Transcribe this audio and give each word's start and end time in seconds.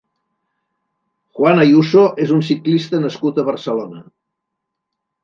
Juan 1.39 1.61
Ayuso 1.63 2.05
és 2.25 2.33
un 2.37 2.41
ciclista 2.47 3.03
nascut 3.05 3.39
a 3.39 3.45
Barcelona. 3.51 4.03